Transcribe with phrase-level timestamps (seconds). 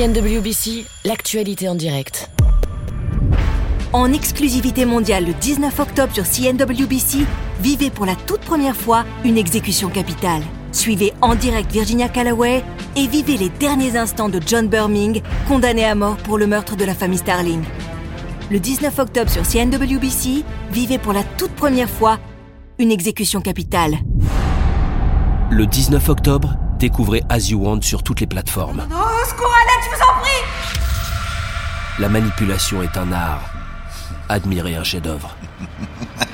[0.00, 2.30] CNWBC, l'actualité en direct.
[3.92, 7.26] En exclusivité mondiale le 19 octobre sur CNWBC,
[7.60, 10.40] vivez pour la toute première fois une exécution capitale.
[10.72, 12.64] Suivez en direct Virginia Calloway
[12.96, 16.86] et vivez les derniers instants de John Birming, condamné à mort pour le meurtre de
[16.86, 17.62] la famille Starling.
[18.50, 22.18] Le 19 octobre sur CNWBC, vivez pour la toute première fois
[22.78, 23.98] une exécution capitale.
[25.50, 28.86] Le 19 octobre, découvrez As You Want sur toutes les plateformes.
[28.90, 30.42] Non, au secours, à l'aide, je vous en prie
[31.98, 33.42] La manipulation est un art.
[34.30, 35.36] Admirez un chef-d'œuvre.